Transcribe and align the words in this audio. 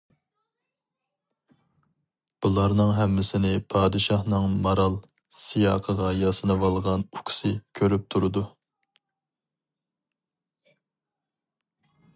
بۇلارنىڭ 2.45 2.93
ھەممىسىنى 2.99 3.51
پادىشاھنىڭ 3.75 4.57
مارال 4.63 4.97
سىياقىغا 5.43 6.09
ياسىنىۋالغان 6.23 7.07
ئۇكىسى 7.19 7.53
كۆرۈپ 7.81 8.11
تۈرىدۇ. 8.15 8.47